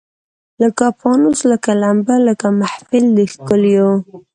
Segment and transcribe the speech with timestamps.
[0.61, 3.89] لکه پانوس لکه لمبه لکه محفل د ښکلیو